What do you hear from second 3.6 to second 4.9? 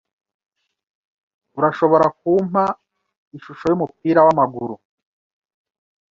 yumupira wamaguru?